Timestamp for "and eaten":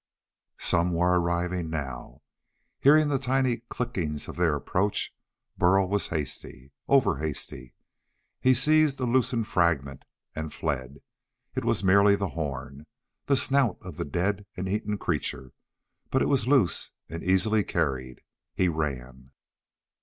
14.57-14.97